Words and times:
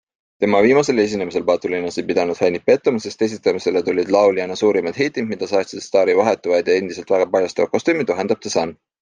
Tema 0.43 0.59
viimasel 0.65 1.01
esinemisel 1.01 1.43
patulinnas 1.49 1.99
ei 2.01 2.05
pidanud 2.07 2.39
fännid 2.39 2.65
pettuma, 2.71 3.01
sest 3.03 3.21
esitamisele 3.27 3.83
tulid 3.91 4.09
lauljanna 4.17 4.57
suurimad 4.63 4.99
hitid, 5.03 5.29
mida 5.35 5.51
saatsid 5.53 5.85
staari 5.91 6.17
vahetuvad 6.23 6.73
ja 6.75 6.81
endiselt 6.81 7.15
väga 7.17 7.31
paljastavad 7.39 7.73
kostüümid, 7.77 8.11
vahendab 8.17 8.43
The 8.49 8.57
Sun. 8.57 8.77